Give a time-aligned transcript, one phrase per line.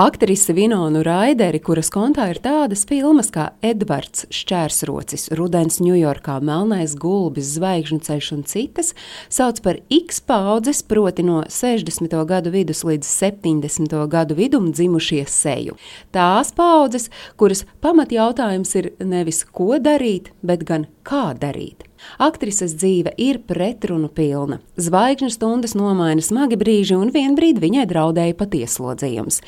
[0.00, 7.50] Aktrise Vinonu Raideri, kuras kontā ir tādas filmas kā Edvards Šķērsrocis, Rudens Ņujorkā, Melnais gulbis,
[7.58, 8.94] Zvaigžņu ceļš un citas,
[9.28, 12.16] sauc par X paudzes, proti no 60.
[12.30, 13.92] gadu vidus līdz 70.
[14.14, 15.76] gadu vidum dzimušie seju.
[16.16, 21.84] Tās paudzes, kuras pamatjautājums ir nevis ko darīt, bet gan kā darīt.
[22.22, 24.60] Aktrises dzīve ir pretrunu pilna.
[24.80, 29.42] Zvaigžņu stundas nomaina smagi brīži, un vienbrīd viņai draudēja patieslodzījums.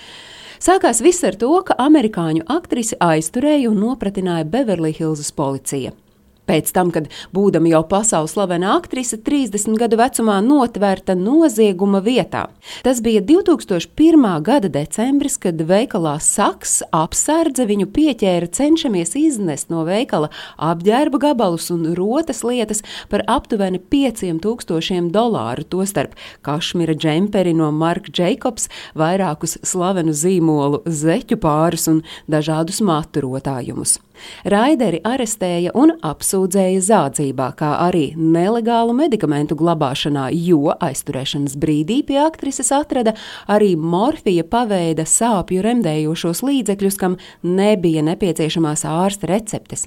[0.63, 5.95] Sākās viss ar to, ka amerikāņu aktrisi aizturēja un nopratināja Beverly Hills policija.
[6.43, 12.49] Pēc tam, kad būdama jau pasaules slavena aktrise, 30 gadu vecumā notvērta nozieguma vietā.
[12.83, 14.27] Tas bija 2001.
[14.43, 21.93] gada decembris, kad veikalā Saks apsardze viņu pieķēra cenšamies iznest no veikala apģērba gabalus un
[21.95, 22.83] rotas lietas
[23.13, 28.67] par aptuveni 5000 dolāru, tostarp kašmira džemperi no Marka Jacobs,
[28.99, 34.01] vairākus slavenu zīmolu zeķu pārus un dažādus maturotājumus.
[34.45, 42.73] Raideri arestēja un apsūdzēja zādzībā, kā arī nelegālu medikamentu glabāšanā, jo aizturēšanas brīdī pie aktrises
[42.75, 43.15] atrada
[43.51, 49.87] arī morfija paveida sāpju remdējošos līdzekļus, kam nebija nepieciešamās ārsta receptes.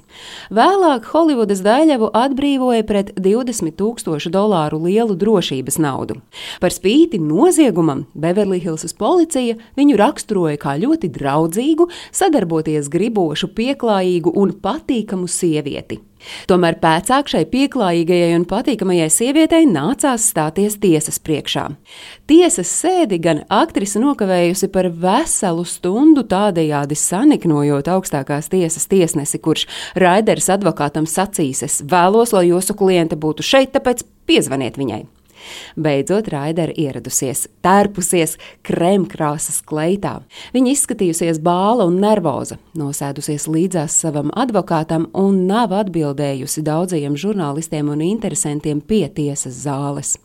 [0.54, 6.20] Vēlāk Holivudas daļavu atbrīvoja pret 20 tūkstošu dolāru lielu drošības naudu.
[6.60, 13.50] Par spīti noziegumam Beverly Hills policija viņu raksturoja kā ļoti draudzīgu, sadarboties gribošu,
[14.16, 16.00] pieklājīgu un patīkamu sievieti.
[16.48, 21.76] Tomēr pēcāk šai pieklājīgajai un patīkamajai sievietei nācās stāties tiesas priekšā.
[22.26, 30.48] Tiesas sēdi gan aktrise nokavējusi par veselu stundu, tādējādi saniknojot augstākās tiesas tiesnesi, kurš Raiders
[30.50, 35.15] advokātam sacīs: Es vēlos, lai jūsu kliente būtu šeit, tāpēc piezvaniet viņai.
[35.76, 40.20] Beidzot, Raidera ieradusies, tērpusies krēmkrāsas kleitā.
[40.56, 48.04] Viņa izskatījusies bāla un nervoza, nosēdusies līdzās savam advokātam un nav atbildējusi daudzajiem žurnālistiem un
[48.06, 50.16] interesantiem pie tiesas zāles.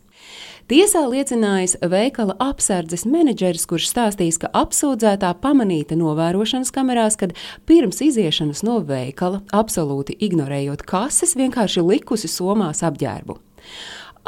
[0.72, 7.34] Tiesā liecinājis veikala apsardzes menedžeris, kurš stāstījis, ka apsūdzētā pamanīta novērošanas kamerās, kad
[7.68, 13.36] pirms iziešanas no veikala, absolūti ignorējot kases, vienkārši likusi somās apģērbu.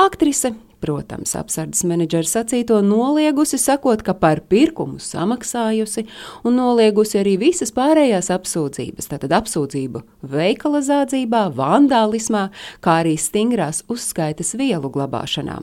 [0.03, 0.51] Aktrise
[0.83, 6.03] Protams, apsardzes menedžera sacīto noliegusi, sakot, ka par pirkumu samaksājusi
[6.43, 12.49] un noliegusi arī visas pārējās apsūdzības, tātad apsūdzību veikala zādzībā, vandālismā,
[12.83, 15.61] kā arī stingrās uzskaitas vielu glabāšanā.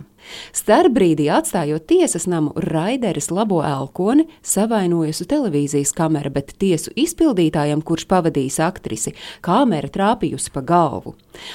[0.57, 8.61] Starpbrīdī atstājot tiesas namu, Raideris labo elkoni savainojusi televīzijas kamera, bet tiesu izpildītājam, kurš pavadījis
[8.65, 9.15] aktrisi,
[9.45, 11.15] kamera trāpījusi pa galvu.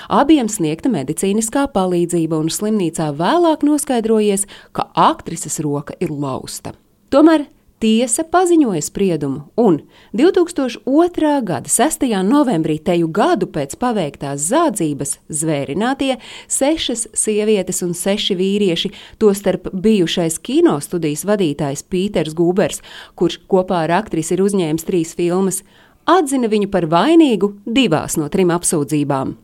[0.10, 6.76] Abiem sniegta medicīniskā palīdzība, un slimnīcā vēlāk noskaidrojies, ka aktrises roka ir lausta.
[7.14, 9.82] Tomēr Tiesa paziņoja spriedumu, un
[10.16, 11.32] 2002.
[11.44, 12.06] gada 6.
[12.24, 16.16] novembrī, teju gadu pēc paveiktās zādzības, zvērinātie
[16.48, 22.80] sešas sievietes un seši vīrieši, tostarp bijušais kinostudijas vadītājs Pīters Gubers,
[23.20, 25.60] kurš kopā ar aktrisi ir uzņēmis trīs filmas,
[26.08, 29.36] atzina viņu par vainīgu divās no trim apsūdzībām.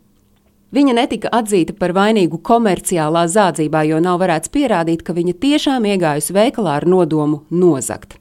[0.72, 6.40] Viņa netika atzīta par vainīgu komerciālā zādzībā, jo nav varēts pierādīt, ka viņa tiešām iegājusi
[6.40, 8.21] veikalā ar nodomu nozagt.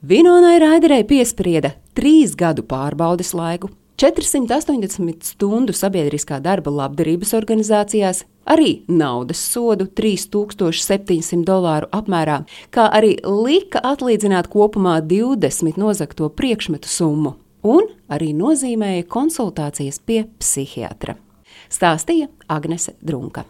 [0.00, 3.68] Vinonai Raiderei piesprieda trīs gadu pārbaudes laiku,
[4.00, 12.38] 480 stundu sabiedriskā darba labdarības organizācijās, arī naudas sodu 3700 dolāru apmērā,
[12.72, 21.18] kā arī lika atlīdzināt kopumā 20 nozagto priekšmetu summu un arī nozīmēja konsultācijas pie psihiatra.
[21.68, 23.44] Stāstīja Agnese Drunka.